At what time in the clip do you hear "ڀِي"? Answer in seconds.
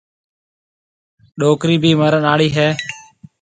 1.83-1.91